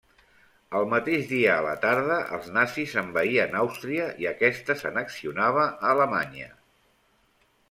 El 0.77 0.85
mateix 0.93 1.27
dia 1.31 1.51
a 1.57 1.65
la 1.65 1.73
tarda 1.83 2.17
els 2.37 2.49
nazis 2.55 2.95
envaïen 3.03 3.53
Àustria 3.61 4.09
i 4.25 4.29
aquesta 4.33 4.77
s'annexionava 4.81 5.69
a 5.69 5.93
Alemanya. 5.95 6.53